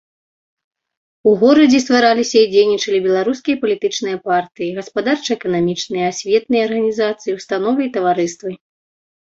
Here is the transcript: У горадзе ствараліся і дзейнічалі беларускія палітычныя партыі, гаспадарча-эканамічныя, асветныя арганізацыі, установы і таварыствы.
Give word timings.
У 1.31 1.33
горадзе 1.41 1.79
ствараліся 1.83 2.37
і 2.41 2.47
дзейнічалі 2.53 2.99
беларускія 3.07 3.59
палітычныя 3.65 4.17
партыі, 4.31 4.69
гаспадарча-эканамічныя, 4.79 6.03
асветныя 6.15 6.61
арганізацыі, 6.71 7.31
установы 7.43 7.81
і 7.91 7.93
таварыствы. 8.01 8.51